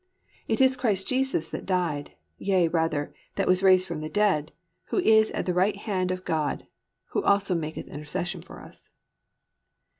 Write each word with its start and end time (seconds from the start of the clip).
It 0.47 0.59
is 0.59 0.77
Christ 0.77 1.07
Jesus 1.07 1.49
that 1.49 1.63
died, 1.63 2.13
yea 2.39 2.67
rather, 2.67 3.13
that 3.35 3.45
was 3.47 3.61
raised 3.61 3.87
from 3.87 4.01
the 4.01 4.09
dead, 4.09 4.51
who 4.85 4.97
is 4.97 5.29
at 5.29 5.45
the 5.45 5.53
right 5.53 5.75
hand 5.75 6.09
of 6.09 6.25
God, 6.25 6.65
who 7.09 7.21
also 7.21 7.53
maketh 7.53 7.85
intercession 7.87 8.41
for 8.41 8.61
us." 8.63 8.89